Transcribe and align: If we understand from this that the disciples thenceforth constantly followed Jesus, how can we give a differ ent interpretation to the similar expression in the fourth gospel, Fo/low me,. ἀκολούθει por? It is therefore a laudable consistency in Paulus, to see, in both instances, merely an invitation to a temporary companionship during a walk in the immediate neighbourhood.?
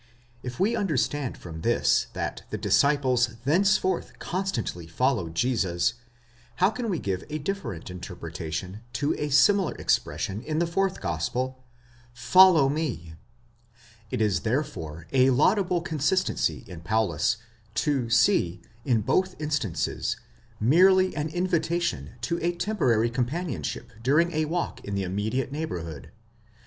If 0.41 0.59
we 0.59 0.75
understand 0.75 1.37
from 1.37 1.61
this 1.61 2.07
that 2.13 2.41
the 2.49 2.57
disciples 2.57 3.35
thenceforth 3.45 4.17
constantly 4.17 4.87
followed 4.87 5.35
Jesus, 5.35 5.93
how 6.55 6.71
can 6.71 6.89
we 6.89 6.97
give 6.97 7.23
a 7.29 7.37
differ 7.37 7.75
ent 7.75 7.91
interpretation 7.91 8.81
to 8.93 9.13
the 9.15 9.29
similar 9.29 9.75
expression 9.75 10.41
in 10.41 10.57
the 10.57 10.65
fourth 10.65 11.01
gospel, 11.01 11.63
Fo/low 12.15 12.67
me,. 12.67 13.13
ἀκολούθει 13.13 13.13
por? 13.13 13.15
It 14.09 14.21
is 14.21 14.39
therefore 14.39 15.07
a 15.13 15.29
laudable 15.29 15.81
consistency 15.81 16.63
in 16.65 16.81
Paulus, 16.81 17.37
to 17.75 18.09
see, 18.09 18.63
in 18.83 19.01
both 19.01 19.39
instances, 19.39 20.17
merely 20.59 21.15
an 21.15 21.29
invitation 21.29 22.13
to 22.21 22.39
a 22.41 22.55
temporary 22.55 23.11
companionship 23.11 23.91
during 24.01 24.31
a 24.31 24.45
walk 24.45 24.83
in 24.83 24.95
the 24.95 25.03
immediate 25.03 25.51
neighbourhood.? 25.51 26.11